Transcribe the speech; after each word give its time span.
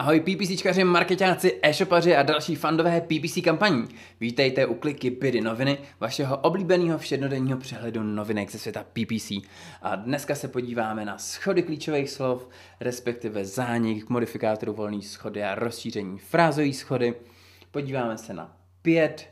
Ahoj 0.00 0.20
PPCčkaři, 0.20 0.84
marketáci, 0.84 1.58
e-shopaři 1.62 2.16
a 2.16 2.22
další 2.22 2.56
fandové 2.56 3.00
PPC 3.00 3.38
kampaní. 3.44 3.88
Vítejte 4.20 4.66
u 4.66 4.74
kliky 4.74 5.10
Bydy 5.10 5.40
noviny, 5.40 5.78
vašeho 6.00 6.36
oblíbeného 6.36 6.98
všednodenního 6.98 7.58
přehledu 7.58 8.02
novinek 8.02 8.50
ze 8.50 8.58
světa 8.58 8.84
PPC. 8.92 9.32
A 9.82 9.96
dneska 9.96 10.34
se 10.34 10.48
podíváme 10.48 11.04
na 11.04 11.18
schody 11.18 11.62
klíčových 11.62 12.10
slov, 12.10 12.48
respektive 12.80 13.44
zánik, 13.44 14.08
modifikátorů 14.08 14.72
volný 14.72 15.02
schody 15.02 15.42
a 15.42 15.54
rozšíření 15.54 16.18
frázové 16.18 16.72
schody. 16.72 17.14
Podíváme 17.70 18.18
se 18.18 18.34
na 18.34 18.56
pět 18.82 19.30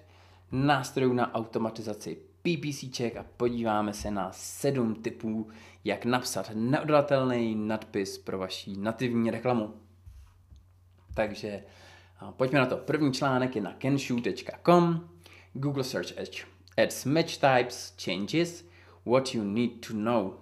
nástrojů 0.52 1.12
na 1.12 1.34
automatizaci 1.34 2.16
PPCček 2.42 3.16
a 3.16 3.24
podíváme 3.36 3.92
se 3.92 4.10
na 4.10 4.30
sedm 4.32 4.94
typů, 4.94 5.48
jak 5.84 6.04
napsat 6.04 6.50
neodolatelný 6.54 7.54
nadpis 7.54 8.18
pro 8.18 8.38
vaši 8.38 8.76
nativní 8.76 9.30
reklamu. 9.30 9.87
Takže 11.18 11.62
pojďme 12.36 12.58
na 12.58 12.66
to. 12.66 12.76
První 12.76 13.12
článek 13.12 13.56
je 13.56 13.62
na 13.62 13.72
kenshu.com. 13.72 15.08
Google 15.52 15.84
Search 15.84 16.12
Ads 16.82 17.04
Match 17.04 17.36
Types 17.36 17.94
Changes 18.04 18.64
What 19.06 19.34
You 19.34 19.44
Need 19.44 19.86
to 19.86 19.92
Know. 19.92 20.34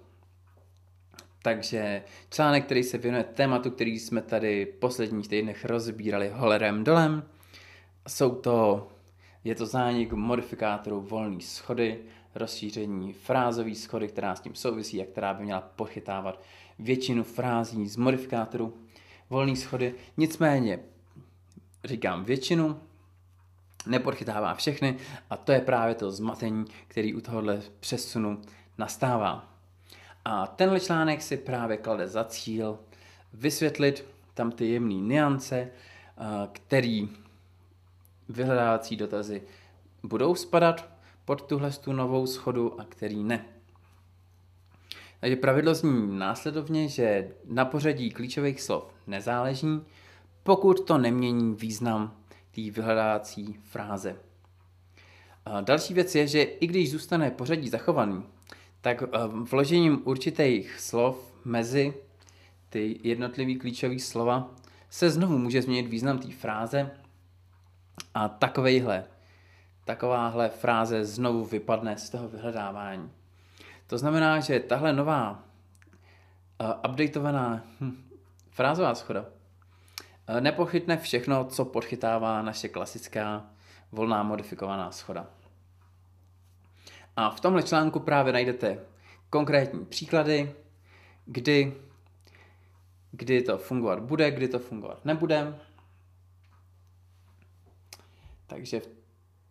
Takže 1.41 2.03
článek, 2.29 2.65
který 2.65 2.83
se 2.83 2.97
věnuje 2.97 3.23
tématu, 3.23 3.71
který 3.71 3.99
jsme 3.99 4.21
tady 4.21 4.65
v 4.65 4.79
posledních 4.79 5.27
týdnech 5.27 5.65
rozbírali 5.65 6.29
holerem 6.29 6.83
dolem. 6.83 7.23
Jsou 8.07 8.35
to, 8.35 8.87
je 9.43 9.55
to 9.55 9.65
zánik 9.65 10.13
modifikátorů 10.13 11.01
volné 11.01 11.41
schody, 11.41 11.99
rozšíření 12.35 13.13
frázové 13.13 13.75
schody, 13.75 14.07
která 14.07 14.35
s 14.35 14.41
tím 14.41 14.55
souvisí 14.55 15.01
a 15.01 15.05
která 15.05 15.33
by 15.33 15.43
měla 15.43 15.61
pochytávat 15.61 16.41
většinu 16.79 17.23
frází 17.23 17.87
z 17.87 17.95
modifikátorů 17.95 18.73
volné 19.29 19.55
schody. 19.55 19.95
Nicméně, 20.17 20.79
říkám 21.83 22.23
většinu, 22.23 22.79
nepodchytává 23.85 24.53
všechny 24.53 24.97
a 25.29 25.37
to 25.37 25.51
je 25.51 25.61
právě 25.61 25.95
to 25.95 26.11
zmatení, 26.11 26.65
který 26.87 27.13
u 27.13 27.21
tohohle 27.21 27.61
přesunu 27.79 28.41
nastává. 28.77 29.53
A 30.25 30.47
tenhle 30.47 30.79
článek 30.79 31.21
si 31.21 31.37
právě 31.37 31.77
klade 31.77 32.07
za 32.07 32.23
cíl 32.23 32.79
vysvětlit 33.33 34.05
tam 34.33 34.51
ty 34.51 34.69
jemné 34.69 34.93
niance, 34.93 35.71
který 36.51 37.09
vyhledávací 38.29 38.95
dotazy 38.95 39.41
budou 40.03 40.35
spadat 40.35 40.89
pod 41.25 41.41
tuhle 41.41 41.71
tu 41.71 41.93
novou 41.93 42.27
schodu 42.27 42.81
a 42.81 42.83
který 42.83 43.23
ne. 43.23 43.45
Takže 45.19 45.35
pravidlo 45.35 45.75
zní 45.75 46.19
následovně, 46.19 46.87
že 46.87 47.31
na 47.45 47.65
pořadí 47.65 48.11
klíčových 48.11 48.61
slov 48.61 48.93
nezáleží, 49.07 49.79
pokud 50.43 50.87
to 50.87 50.97
nemění 50.97 51.55
význam 51.55 52.17
té 52.51 52.61
vyhledávací 52.61 53.53
fráze. 53.63 54.15
A 55.45 55.61
další 55.61 55.93
věc 55.93 56.15
je, 56.15 56.27
že 56.27 56.41
i 56.43 56.67
když 56.67 56.91
zůstane 56.91 57.31
pořadí 57.31 57.69
zachovaný, 57.69 58.23
tak 58.81 59.03
eh, 59.03 59.07
vložením 59.49 60.01
určitých 60.05 60.79
slov 60.79 61.33
mezi 61.45 61.93
ty 62.69 62.99
jednotlivé 63.03 63.59
klíčové 63.59 63.99
slova 63.99 64.55
se 64.89 65.09
znovu 65.09 65.37
může 65.37 65.61
změnit 65.61 65.87
význam 65.87 66.19
té 66.19 66.31
fráze 66.31 66.91
a 68.13 68.29
takovejhle, 68.29 69.03
takováhle 69.85 70.49
fráze 70.49 71.05
znovu 71.05 71.45
vypadne 71.45 71.97
z 71.97 72.09
toho 72.09 72.29
vyhledávání. 72.29 73.11
To 73.87 73.97
znamená, 73.97 74.39
že 74.39 74.59
tahle 74.59 74.93
nová 74.93 75.43
uh, 76.61 76.91
updateovaná 76.91 77.63
hm, 77.79 78.09
frázová 78.49 78.95
schoda 78.95 79.21
uh, 79.21 80.41
nepochytne 80.41 80.97
všechno, 80.97 81.45
co 81.45 81.65
podchytává 81.65 82.41
naše 82.41 82.67
klasická 82.67 83.45
volná 83.91 84.23
modifikovaná 84.23 84.91
schoda. 84.91 85.27
A 87.15 87.29
v 87.29 87.39
tomhle 87.39 87.63
článku 87.63 87.99
právě 87.99 88.33
najdete 88.33 88.79
konkrétní 89.29 89.85
příklady, 89.85 90.55
kdy, 91.25 91.77
kdy 93.11 93.41
to 93.41 93.57
fungovat 93.57 93.99
bude, 93.99 94.31
kdy 94.31 94.47
to 94.47 94.59
fungovat 94.59 95.05
nebude. 95.05 95.59
Takže 98.47 98.79
v 98.79 98.89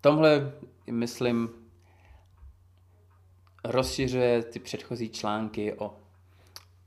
tomhle, 0.01 0.53
myslím, 0.91 1.49
rozšiřuje 3.67 4.43
ty 4.43 4.59
předchozí 4.59 5.09
články 5.09 5.73
o, 5.73 5.97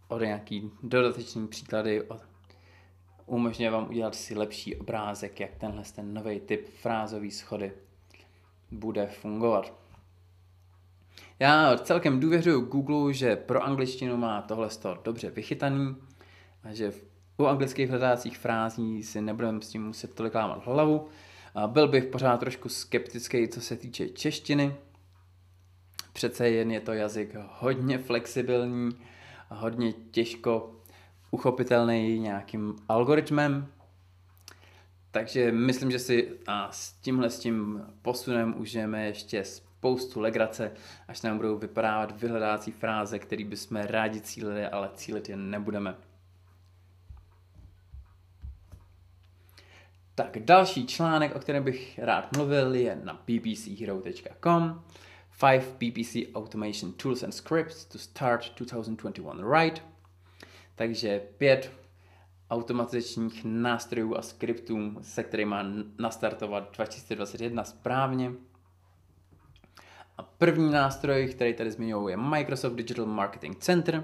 o 0.07 0.19
nějaký 0.19 0.71
dodatečný 0.83 1.47
příklady, 1.47 2.01
o, 2.01 2.19
umožňuje 3.25 3.71
vám 3.71 3.89
udělat 3.89 4.15
si 4.15 4.35
lepší 4.35 4.75
obrázek, 4.75 5.39
jak 5.39 5.55
tenhle 5.55 5.83
ten 5.95 6.13
nový 6.13 6.39
typ 6.39 6.69
frázový 6.69 7.31
schody 7.31 7.71
bude 8.71 9.07
fungovat. 9.07 9.73
Já 11.39 11.77
celkem 11.77 12.19
důvěřuji 12.19 12.61
Google, 12.61 13.13
že 13.13 13.35
pro 13.35 13.63
angličtinu 13.63 14.17
má 14.17 14.41
tohle 14.41 14.69
dobře 15.03 15.29
vychytaný 15.29 15.95
a 16.63 16.73
že 16.73 16.93
u 17.37 17.45
anglických 17.45 17.89
hledácích 17.89 18.37
frází 18.37 19.03
si 19.03 19.21
nebudeme 19.21 19.61
s 19.61 19.69
tím 19.69 19.87
muset 19.87 20.13
tolik 20.13 20.35
lámat 20.35 20.65
hlavu. 20.65 21.07
Byl 21.67 21.87
bych 21.87 22.05
pořád 22.05 22.37
trošku 22.37 22.69
skeptický, 22.69 23.47
co 23.47 23.61
se 23.61 23.77
týče 23.77 24.09
češtiny, 24.09 24.75
Přece 26.19 26.49
jen 26.49 26.71
je 26.71 26.79
to 26.79 26.93
jazyk 26.93 27.35
hodně 27.49 27.97
flexibilní, 27.97 28.89
hodně 29.49 29.93
těžko 29.93 30.75
uchopitelný 31.31 32.19
nějakým 32.19 32.75
algoritmem. 32.89 33.67
Takže 35.11 35.51
myslím, 35.51 35.91
že 35.91 35.99
si 35.99 36.31
a 36.47 36.71
s 36.71 36.93
tímhle 36.93 37.29
s 37.29 37.39
tím 37.39 37.85
posunem 38.01 38.53
užijeme 38.57 39.05
ještě 39.05 39.43
spoustu 39.43 40.19
legrace, 40.19 40.71
až 41.07 41.21
nám 41.21 41.37
budou 41.37 41.57
vypadávat 41.57 42.21
vyhledávací 42.21 42.71
fráze, 42.71 43.19
který 43.19 43.43
bychom 43.43 43.77
rádi 43.77 44.21
cílili, 44.21 44.65
ale 44.65 44.89
cílit 44.93 45.29
je 45.29 45.37
nebudeme. 45.37 45.95
Tak 50.15 50.39
další 50.39 50.87
článek, 50.87 51.35
o 51.35 51.39
kterém 51.39 51.63
bych 51.63 51.99
rád 51.99 52.35
mluvil, 52.37 52.75
je 52.75 52.99
na 53.03 53.23
bbchero.com. 53.27 54.83
5 55.39 55.75
PPC 55.77 56.33
automation 56.33 56.93
tools 56.93 57.23
and 57.23 57.31
scripts 57.31 57.85
to 57.85 57.97
start 57.97 58.51
2021 58.57 59.59
right. 59.59 59.83
Takže 60.75 61.21
pět 61.37 61.71
automatizačních 62.49 63.41
nástrojů 63.43 64.15
a 64.17 64.21
skriptů, 64.21 64.95
se 65.01 65.23
kterými 65.23 65.49
má 65.49 65.63
nastartovat 65.99 66.71
2021 66.75 67.63
správně. 67.63 68.31
A 70.17 70.23
první 70.23 70.71
nástroj, 70.71 71.27
který 71.27 71.53
tady 71.53 71.71
zmiňuji, 71.71 72.07
je 72.07 72.17
Microsoft 72.17 72.73
Digital 72.73 73.05
Marketing 73.05 73.57
Center. 73.57 74.03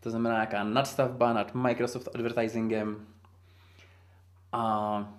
To 0.00 0.10
znamená 0.10 0.34
nějaká 0.34 0.64
nadstavba 0.64 1.32
nad 1.32 1.54
Microsoft 1.54 2.08
Advertisingem. 2.14 3.06
A 4.52 5.16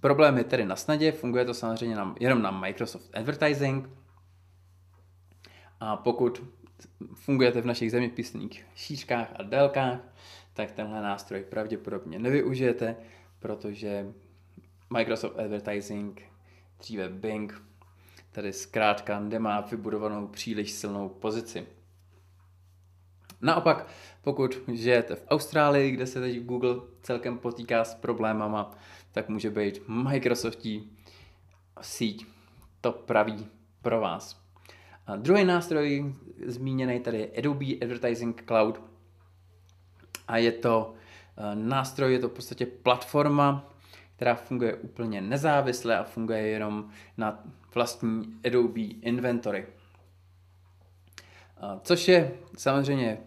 Problém 0.00 0.38
je 0.38 0.44
tedy 0.44 0.66
na 0.66 0.76
snadě, 0.76 1.12
funguje 1.12 1.44
to 1.44 1.54
samozřejmě 1.54 1.96
na, 1.96 2.14
jenom 2.20 2.42
na 2.42 2.50
Microsoft 2.50 3.10
Advertising. 3.14 3.90
A 5.80 5.96
pokud 5.96 6.42
fungujete 7.14 7.60
v 7.60 7.66
našich 7.66 7.90
zeměpisných 7.90 8.66
šířkách 8.74 9.32
a 9.36 9.42
délkách, 9.42 9.98
tak 10.52 10.70
tenhle 10.70 11.02
nástroj 11.02 11.42
pravděpodobně 11.42 12.18
nevyužijete, 12.18 12.96
protože 13.38 14.06
Microsoft 14.90 15.38
Advertising, 15.38 16.22
dříve 16.78 17.08
Bing, 17.08 17.62
tady 18.32 18.52
zkrátka 18.52 19.20
nemá 19.20 19.60
vybudovanou 19.60 20.26
příliš 20.26 20.72
silnou 20.72 21.08
pozici. 21.08 21.66
Naopak, 23.40 23.86
pokud 24.22 24.58
žijete 24.72 25.14
v 25.14 25.26
Austrálii, 25.28 25.90
kde 25.90 26.06
se 26.06 26.20
teď 26.20 26.40
Google 26.40 26.74
celkem 27.02 27.38
potýká 27.38 27.84
s 27.84 27.94
problémama, 27.94 28.78
tak 29.12 29.28
může 29.28 29.50
být 29.50 29.88
Microsoftí 29.88 30.98
síť 31.80 32.26
to 32.80 32.92
praví 32.92 33.46
pro 33.82 34.00
vás. 34.00 34.40
A 35.06 35.16
druhý 35.16 35.44
nástroj 35.44 36.14
zmíněný 36.46 37.00
tady 37.00 37.18
je 37.18 37.30
Adobe 37.38 37.66
Advertising 37.82 38.44
Cloud 38.46 38.80
a 40.28 40.36
je 40.36 40.52
to 40.52 40.94
eh, 41.36 41.54
nástroj, 41.54 42.12
je 42.12 42.18
to 42.18 42.28
v 42.28 42.32
podstatě 42.32 42.66
platforma, 42.66 43.72
která 44.16 44.34
funguje 44.34 44.74
úplně 44.74 45.20
nezávisle 45.20 45.98
a 45.98 46.04
funguje 46.04 46.38
jenom 46.38 46.90
na 47.16 47.44
vlastní 47.74 48.40
Adobe 48.44 48.80
Inventory. 48.80 49.66
Což 51.82 52.08
je 52.08 52.32
samozřejmě 52.56 53.18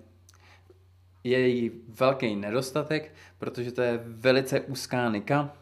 její 1.24 1.72
velký 1.88 2.36
nedostatek, 2.36 3.14
protože 3.38 3.72
to 3.72 3.82
je 3.82 4.04
velice 4.06 4.62
úzká 4.62 5.10
nika. 5.10 5.54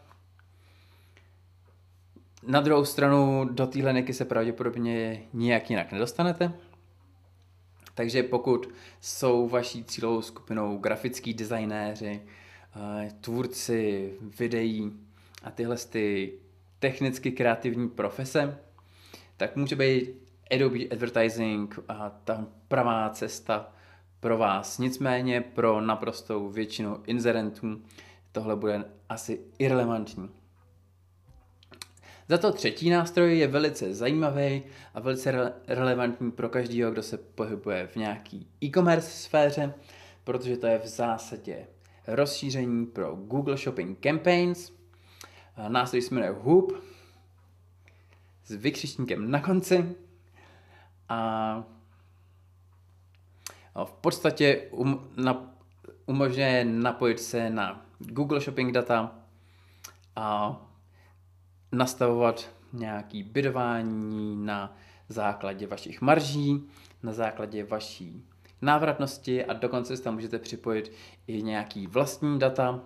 Na 2.42 2.60
druhou 2.60 2.84
stranu 2.84 3.44
do 3.44 3.66
téhle 3.66 3.92
niky 3.92 4.12
se 4.12 4.24
pravděpodobně 4.24 5.22
nijak 5.32 5.70
jinak 5.70 5.92
nedostanete. 5.92 6.52
Takže 7.94 8.22
pokud 8.22 8.68
jsou 9.00 9.48
vaší 9.48 9.84
cílovou 9.84 10.22
skupinou 10.22 10.78
grafický 10.78 11.34
designéři, 11.34 12.22
tvůrci 13.20 14.12
videí 14.38 14.92
a 15.42 15.50
tyhle 15.50 15.76
ty 15.76 16.32
technicky 16.78 17.32
kreativní 17.32 17.88
profese, 17.88 18.58
tak 19.36 19.56
může 19.56 19.76
být 19.76 20.10
Adobe 20.50 20.88
Advertising 20.92 21.78
a 21.88 22.10
ta 22.24 22.46
pravá 22.68 23.10
cesta 23.10 23.72
pro 24.20 24.38
vás. 24.38 24.78
Nicméně 24.78 25.40
pro 25.40 25.80
naprostou 25.80 26.48
většinu 26.48 27.02
inzerentů 27.06 27.82
tohle 28.32 28.56
bude 28.56 28.84
asi 29.08 29.40
irrelevantní. 29.58 30.39
Za 32.30 32.38
to 32.38 32.52
třetí 32.52 32.90
nástroj 32.90 33.38
je 33.38 33.46
velice 33.46 33.94
zajímavý 33.94 34.62
a 34.94 35.00
velice 35.00 35.30
re- 35.30 35.52
relevantní 35.66 36.30
pro 36.30 36.48
každého, 36.48 36.90
kdo 36.90 37.02
se 37.02 37.18
pohybuje 37.18 37.86
v 37.86 37.96
nějaký 37.96 38.48
e-commerce 38.64 39.10
sféře, 39.10 39.74
protože 40.24 40.56
to 40.56 40.66
je 40.66 40.78
v 40.78 40.86
zásadě 40.86 41.66
rozšíření 42.06 42.86
pro 42.86 43.14
Google 43.14 43.56
Shopping 43.56 43.98
Campaigns. 44.00 44.72
Nástroj 45.68 46.02
se 46.02 46.14
jmenuje 46.14 46.32
Hoop 46.32 46.72
s 48.44 48.50
vykřičníkem 48.50 49.30
na 49.30 49.40
konci 49.40 49.96
a 51.08 51.64
v 53.84 53.92
podstatě 53.92 54.68
um, 54.70 55.10
na, 55.16 55.54
umožňuje 56.06 56.64
napojit 56.64 57.20
se 57.20 57.50
na 57.50 57.86
Google 57.98 58.40
Shopping 58.40 58.72
data 58.72 59.18
a 60.16 60.56
nastavovat 61.72 62.50
nějaký 62.72 63.22
bydování 63.22 64.36
na 64.46 64.76
základě 65.08 65.66
vašich 65.66 66.00
marží, 66.00 66.68
na 67.02 67.12
základě 67.12 67.64
vaší 67.64 68.24
návratnosti 68.62 69.44
a 69.44 69.52
dokonce 69.52 69.96
si 69.96 70.02
tam 70.02 70.14
můžete 70.14 70.38
připojit 70.38 70.92
i 71.26 71.42
nějaký 71.42 71.86
vlastní 71.86 72.38
data, 72.38 72.80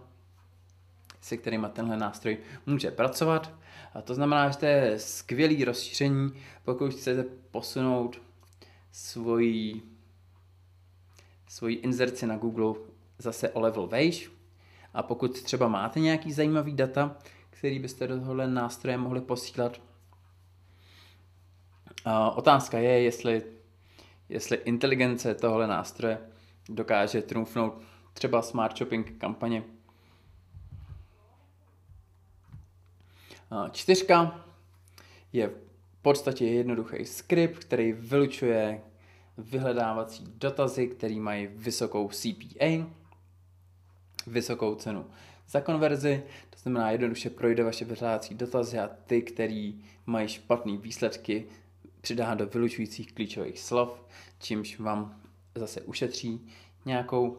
se 1.20 1.36
kterými 1.36 1.66
tenhle 1.72 1.96
nástroj 1.96 2.38
může 2.66 2.90
pracovat. 2.90 3.54
A 3.94 4.02
to 4.02 4.14
znamená, 4.14 4.50
že 4.50 4.58
to 4.58 4.66
je 4.66 4.98
skvělý 4.98 5.64
rozšíření, 5.64 6.30
pokud 6.64 6.92
chcete 6.92 7.24
posunout 7.50 8.20
svoji, 8.92 9.82
svoji 11.48 11.74
inzerci 11.74 12.26
na 12.26 12.36
Google 12.36 12.74
zase 13.18 13.48
o 13.48 13.60
level 13.60 13.86
vejš. 13.86 14.30
A 14.94 15.02
pokud 15.02 15.42
třeba 15.42 15.68
máte 15.68 16.00
nějaký 16.00 16.32
zajímavý 16.32 16.72
data, 16.72 17.16
který 17.64 17.78
byste 17.78 18.06
do 18.06 18.20
tohohle 18.20 18.48
nástroje 18.48 18.96
mohli 18.98 19.20
posílat. 19.20 19.80
Otázka 22.34 22.78
je, 22.78 23.02
jestli, 23.02 23.42
jestli 24.28 24.56
inteligence 24.56 25.34
tohle 25.34 25.66
nástroje 25.66 26.18
dokáže 26.68 27.22
trumfnout 27.22 27.82
třeba 28.12 28.42
smart 28.42 28.78
shopping 28.78 29.18
kampaně. 29.18 29.64
Čtyřka 33.70 34.44
je 35.32 35.48
v 35.48 36.02
podstatě 36.02 36.46
jednoduchý 36.46 37.04
skript, 37.04 37.58
který 37.64 37.92
vylučuje 37.92 38.82
vyhledávací 39.38 40.24
dotazy, 40.26 40.88
který 40.88 41.20
mají 41.20 41.46
vysokou 41.46 42.08
CPA, 42.08 42.90
vysokou 44.26 44.74
cenu 44.74 45.06
za 45.48 45.60
konverzi, 45.60 46.22
to 46.50 46.58
znamená 46.58 46.90
jednoduše 46.90 47.30
projde 47.30 47.64
vaše 47.64 47.84
vyhledávací 47.84 48.34
dotazy 48.34 48.78
a 48.78 48.90
ty, 49.06 49.22
který 49.22 49.84
mají 50.06 50.28
špatné 50.28 50.76
výsledky, 50.76 51.44
přidá 52.00 52.34
do 52.34 52.46
vylučujících 52.46 53.12
klíčových 53.12 53.60
slov, 53.60 54.06
čímž 54.38 54.78
vám 54.78 55.20
zase 55.54 55.82
ušetří 55.82 56.46
nějakou 56.84 57.38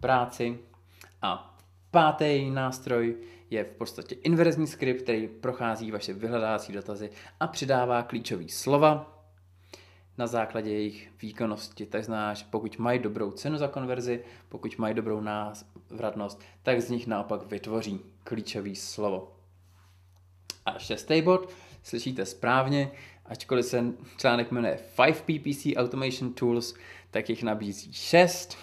práci. 0.00 0.58
A 1.22 1.58
pátý 1.90 2.50
nástroj 2.50 3.16
je 3.50 3.64
v 3.64 3.70
podstatě 3.70 4.14
inverzní 4.14 4.66
skript, 4.66 5.02
který 5.02 5.28
prochází 5.28 5.90
vaše 5.90 6.12
vyhledávací 6.12 6.72
dotazy 6.72 7.10
a 7.40 7.46
přidává 7.46 8.02
klíčové 8.02 8.44
slova, 8.48 9.15
na 10.18 10.26
základě 10.26 10.70
jejich 10.70 11.10
výkonnosti. 11.22 11.86
Tak 11.86 12.04
že 12.04 12.44
pokud 12.50 12.78
mají 12.78 12.98
dobrou 12.98 13.30
cenu 13.30 13.58
za 13.58 13.68
konverzi, 13.68 14.24
pokud 14.48 14.78
mají 14.78 14.94
dobrou 14.94 15.20
návratnost, 15.20 16.40
tak 16.62 16.80
z 16.80 16.90
nich 16.90 17.06
naopak 17.06 17.46
vytvoří 17.46 18.00
klíčový 18.24 18.76
slovo. 18.76 19.36
A 20.66 20.78
šestý 20.78 21.22
bod, 21.22 21.50
slyšíte 21.82 22.26
správně, 22.26 22.90
ačkoliv 23.24 23.66
se 23.66 23.84
článek 24.16 24.50
jmenuje 24.50 24.78
5 24.96 25.22
PPC 25.22 25.66
Automation 25.76 26.32
Tools, 26.32 26.74
tak 27.10 27.28
jich 27.28 27.42
nabízí 27.42 27.92
6. 27.92 28.56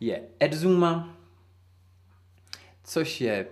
Je 0.00 0.22
AdZooma, 0.40 1.16
což 2.84 3.20
je 3.20 3.46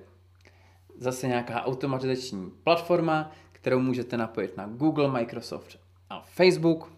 zase 0.99 1.27
nějaká 1.27 1.65
automatizační 1.65 2.51
platforma, 2.51 3.33
kterou 3.53 3.81
můžete 3.81 4.17
napojit 4.17 4.57
na 4.57 4.67
Google, 4.67 5.11
Microsoft 5.11 5.88
a 6.11 6.21
Facebook, 6.21 6.93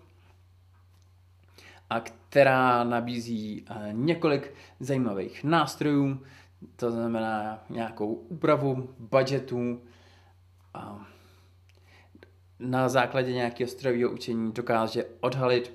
a 1.91 2.01
která 2.01 2.85
nabízí 2.85 3.65
eh, 3.71 3.89
několik 3.93 4.55
zajímavých 4.81 5.45
nástrojů, 5.45 6.23
to 6.77 6.91
znamená 6.91 7.65
nějakou 7.71 8.15
úpravu 8.15 8.95
budgetu 8.99 9.83
a 10.75 11.07
na 12.59 12.89
základě 12.89 13.33
nějakého 13.33 13.69
strojového 13.69 14.11
učení 14.11 14.53
dokáže 14.53 15.05
odhalit 15.21 15.73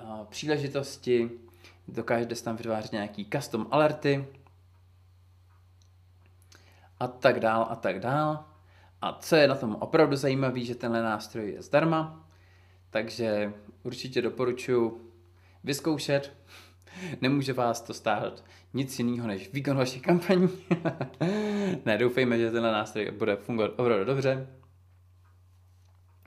eh, 0.00 0.04
příležitosti, 0.28 1.30
dokáže 1.88 2.26
tam 2.26 2.56
vytvářet 2.56 2.92
nějaký 2.92 3.28
custom 3.32 3.66
alerty 3.70 4.26
a 7.00 7.08
tak 7.08 7.40
dál 7.40 7.66
a 7.70 7.76
tak 7.76 8.00
dál. 8.00 8.44
A 9.02 9.12
co 9.12 9.36
je 9.36 9.48
na 9.48 9.54
tom 9.54 9.74
opravdu 9.74 10.16
zajímavé, 10.16 10.60
že 10.60 10.74
tenhle 10.74 11.02
nástroj 11.02 11.50
je 11.50 11.62
zdarma, 11.62 12.29
takže 12.90 13.52
určitě 13.82 14.22
doporučuji 14.22 15.12
vyzkoušet. 15.64 16.32
Nemůže 17.20 17.52
vás 17.52 17.80
to 17.80 17.94
stát 17.94 18.44
nic 18.74 18.98
jiného 18.98 19.26
než 19.26 19.52
výkon 19.52 19.76
vašich 19.76 20.02
kampaní. 20.02 20.48
ne, 21.84 21.98
doufejme, 21.98 22.38
že 22.38 22.50
tenhle 22.50 22.72
nástroj 22.72 23.10
bude 23.10 23.36
fungovat 23.36 23.72
opravdu 23.76 24.04
dobře. 24.04 24.46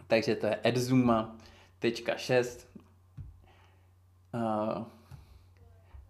Takže 0.08 0.36
to 0.36 0.46
je 0.46 0.60
edzuma.6 0.64 2.68
a, 4.34 4.86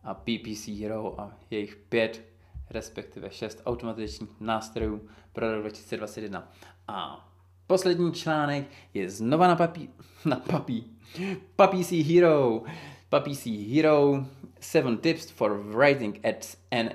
a 0.04 0.14
PPC 0.14 0.68
Hero 0.68 1.22
a 1.22 1.38
jejich 1.50 1.76
pět, 1.76 2.26
respektive 2.70 3.32
šest 3.32 3.62
automatičních 3.66 4.30
nástrojů 4.40 5.10
pro 5.33 5.52
rok 5.52 5.62
2021. 5.62 6.52
A 6.88 7.30
Poslední 7.73 8.11
článek 8.11 8.65
je 8.94 9.09
znova 9.09 9.47
na 9.47 9.56
papí... 9.56 9.89
na 10.25 10.35
papí... 10.35 10.85
Papí 11.56 11.85
C 11.85 12.03
Hero. 12.03 12.61
Papí 13.09 13.35
C 13.35 13.49
Hero. 13.49 14.25
Seven 14.59 14.97
tips 14.97 15.31
for 15.31 15.51
writing 15.51 16.25
at 16.25 16.57
an 16.71 16.89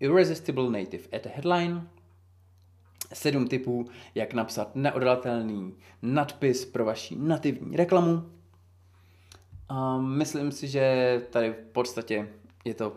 irresistible 0.00 0.70
native 0.70 1.02
at 1.16 1.26
a 1.26 1.28
headline. 1.34 1.88
Sedm 3.14 3.48
tipů, 3.48 3.86
jak 4.14 4.34
napsat 4.34 4.76
neodolatelný 4.76 5.74
nadpis 6.02 6.64
pro 6.64 6.84
vaši 6.84 7.16
nativní 7.16 7.76
reklamu. 7.76 8.30
A 9.68 9.98
myslím 9.98 10.52
si, 10.52 10.68
že 10.68 11.22
tady 11.30 11.50
v 11.50 11.72
podstatě 11.72 12.28
je 12.64 12.74
to 12.74 12.96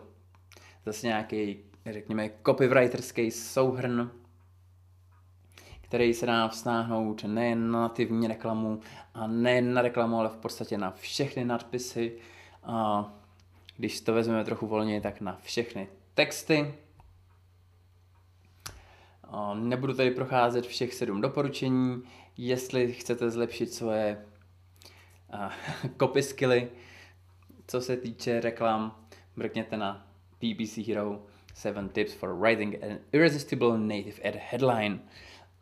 zase 0.86 1.06
nějaký, 1.06 1.56
řekněme, 1.90 2.30
copywriterský 2.46 3.30
souhrn 3.30 4.10
který 5.90 6.14
se 6.14 6.26
dá 6.26 6.48
vztáhnout 6.48 7.24
nejen 7.24 7.70
na 7.70 7.80
nativní 7.80 8.26
reklamu 8.28 8.80
a 9.14 9.26
nejen 9.26 9.74
na 9.74 9.82
reklamu, 9.82 10.18
ale 10.18 10.28
v 10.28 10.36
podstatě 10.36 10.78
na 10.78 10.90
všechny 10.90 11.44
nadpisy. 11.44 12.18
A 12.62 13.04
když 13.76 14.00
to 14.00 14.14
vezmeme 14.14 14.44
trochu 14.44 14.66
volně, 14.66 15.00
tak 15.00 15.20
na 15.20 15.38
všechny 15.42 15.88
texty. 16.14 16.74
A 19.24 19.54
nebudu 19.54 19.94
tady 19.94 20.10
procházet 20.10 20.66
všech 20.66 20.94
sedm 20.94 21.20
doporučení. 21.20 22.02
Jestli 22.36 22.92
chcete 22.92 23.30
zlepšit 23.30 23.72
svoje 23.74 24.24
copy 26.00 26.22
skilly, 26.22 26.70
co 27.66 27.80
se 27.80 27.96
týče 27.96 28.40
reklam, 28.40 28.96
mrkněte 29.36 29.76
na 29.76 30.06
PPC 30.38 30.76
Hero 30.76 31.22
7 31.54 31.88
tips 31.88 32.12
for 32.12 32.34
writing 32.34 32.84
an 32.84 32.98
irresistible 33.12 33.78
native 33.78 34.28
ad 34.28 34.34
headline. 34.34 35.00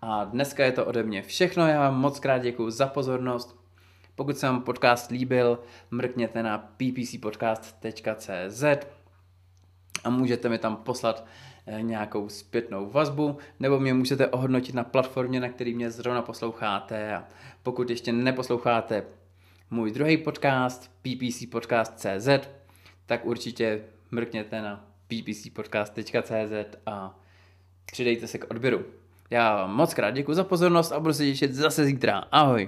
A 0.02 0.24
dneska 0.24 0.64
je 0.64 0.72
to 0.72 0.84
ode 0.84 1.02
mě 1.02 1.22
všechno. 1.22 1.66
Já 1.66 1.80
vám 1.80 2.00
moc 2.00 2.20
krát 2.20 2.38
děkuji 2.38 2.70
za 2.70 2.86
pozornost. 2.86 3.58
Pokud 4.14 4.38
se 4.38 4.46
vám 4.46 4.62
podcast 4.62 5.10
líbil, 5.10 5.58
mrkněte 5.90 6.42
na 6.42 6.72
ppcpodcast.cz 6.76 8.64
a 10.04 10.10
můžete 10.10 10.48
mi 10.48 10.58
tam 10.58 10.76
poslat 10.76 11.26
eh, 11.66 11.82
nějakou 11.82 12.28
zpětnou 12.28 12.90
vazbu, 12.90 13.38
nebo 13.60 13.80
mě 13.80 13.94
můžete 13.94 14.28
ohodnotit 14.28 14.74
na 14.74 14.84
platformě, 14.84 15.40
na 15.40 15.48
který 15.48 15.74
mě 15.74 15.90
zrovna 15.90 16.22
posloucháte. 16.22 17.14
A 17.14 17.24
pokud 17.62 17.90
ještě 17.90 18.12
neposloucháte 18.12 19.04
můj 19.70 19.90
druhý 19.90 20.16
podcast, 20.16 20.90
ppcpodcast.cz, 21.02 22.28
tak 23.06 23.26
určitě 23.26 23.84
mrkněte 24.10 24.62
na 24.62 24.84
ppcpodcast.cz 25.08 26.76
a 26.86 27.18
přidejte 27.86 28.26
se 28.26 28.38
k 28.38 28.50
odběru. 28.50 28.84
Já 29.30 29.66
moc 29.66 29.94
krát 29.94 30.10
děkuji 30.10 30.34
za 30.34 30.44
pozornost 30.44 30.92
a 30.92 31.00
budu 31.00 31.14
se 31.14 31.24
těšit 31.24 31.54
zase 31.54 31.84
zítra. 31.84 32.24
Ahoj. 32.32 32.66